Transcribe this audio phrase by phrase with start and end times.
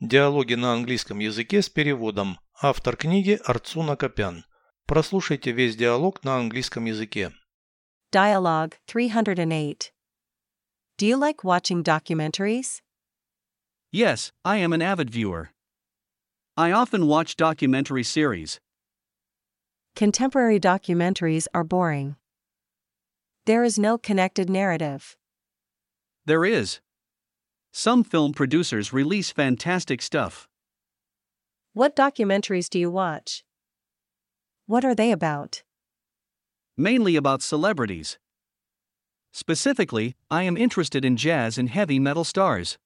[0.00, 2.38] Диалоги на английском языке с переводом.
[2.60, 4.44] Автор книги Арцуна Копян.
[4.84, 7.32] Прослушайте весь диалог на английском языке.
[8.12, 9.90] Dialogue 308.
[10.98, 12.82] Do you like watching documentaries?
[13.90, 15.48] Yes, I am an avid viewer.
[16.58, 18.60] I often watch documentary series.
[19.94, 22.16] Contemporary documentaries are boring.
[23.46, 25.16] There is no connected narrative.
[26.26, 26.80] There is.
[27.78, 30.48] Some film producers release fantastic stuff.
[31.74, 33.44] What documentaries do you watch?
[34.64, 35.62] What are they about?
[36.78, 38.18] mainly about celebrities.
[39.30, 42.78] Specifically, I am interested in jazz and heavy metal stars.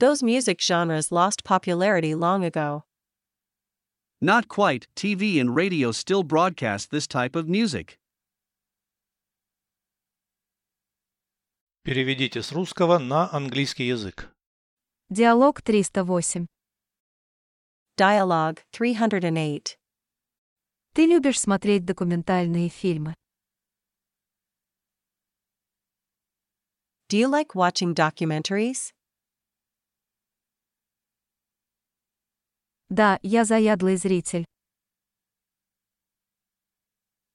[0.00, 2.84] Those music genres lost popularity long ago.
[4.20, 7.98] Not quite, TV and radio still broadcast this type of music.
[11.86, 14.34] Переведите с русского на английский язык.
[15.08, 16.46] Диалог 308.
[17.96, 19.76] Dialogue 308.
[20.94, 23.14] Ты любишь смотреть документальные фильмы.
[27.08, 28.92] Do you like watching documentaries?
[32.88, 34.44] Да, я заядлый зритель.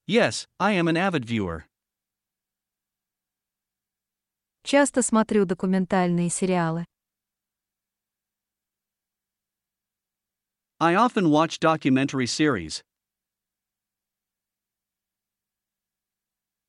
[0.08, 1.70] Yes, I am an avid viewer.
[4.64, 6.86] Часто смотрю документальные сериалы.
[10.80, 12.84] I often watch documentary series.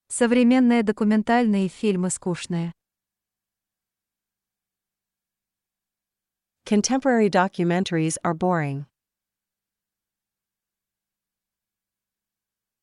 [0.09, 2.73] Современные документальные фильмы скучные.
[6.65, 8.87] Contemporary documentaries are boring.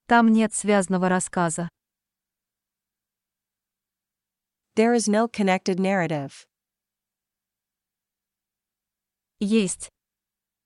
[0.08, 1.70] Там нет связанного рассказа.
[4.80, 6.48] There is no connected narrative.
[9.42, 9.90] Есть.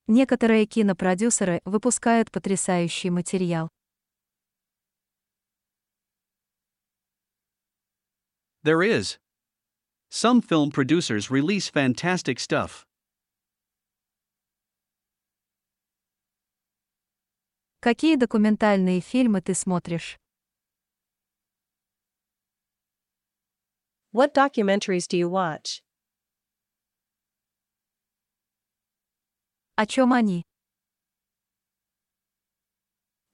[0.06, 3.69] Некоторые кинопродюсеры выпускают потрясающий материал.
[8.63, 9.18] There is.
[10.12, 12.85] Some film producers release fantastic stuff.
[17.79, 20.19] Какие документальные фильмы ты смотришь?
[24.13, 25.81] What documentaries do you watch?
[29.75, 30.44] О чем они?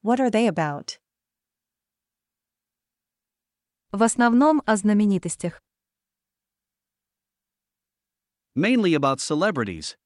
[0.02, 0.98] What are they about?
[3.92, 5.60] В основном о знаменитостях.
[8.56, 9.98] Mainly about celebrities.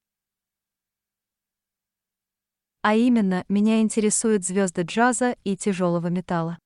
[2.81, 6.57] А именно, меня интересуют звезды джаза и тяжелого металла.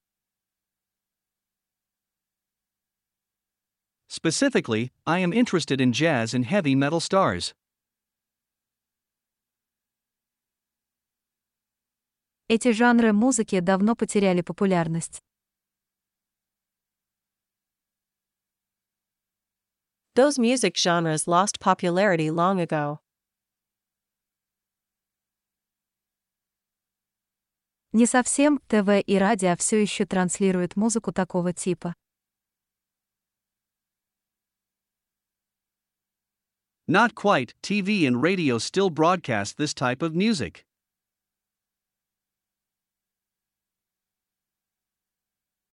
[4.09, 7.55] Specifically, I am interested in jazz and heavy metal stars.
[12.49, 15.22] Эти жанры музыки давно потеряли популярность.
[20.15, 22.99] Those music genres lost popularity long ago.
[27.93, 31.94] Не совсем, ТВ и радио все еще транслируют музыку такого типа.
[36.90, 40.66] Not quite, TV and radio still broadcast this type of music.